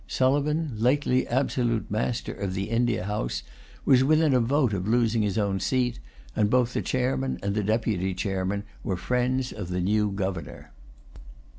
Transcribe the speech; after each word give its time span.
Sulivan, 0.07 0.71
lately 0.79 1.27
absolute 1.27 1.91
master 1.91 2.33
of 2.33 2.55
the 2.55 2.71
India 2.71 3.03
House, 3.05 3.43
was 3.85 4.03
within 4.03 4.33
a 4.33 4.39
vote 4.39 4.73
of 4.73 4.87
losing 4.87 5.21
his 5.21 5.37
own 5.37 5.59
seat; 5.59 5.99
and 6.35 6.49
both 6.49 6.73
the 6.73 6.81
chairman 6.81 7.37
and 7.43 7.53
the 7.53 7.63
deputy 7.63 8.15
chairman 8.15 8.63
were 8.83 8.97
friends 8.97 9.51
of 9.51 9.67
the 9.69 9.79
new 9.79 10.09
governor. 10.11 10.71